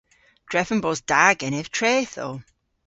[0.51, 2.33] Drefen bos da genev trethow.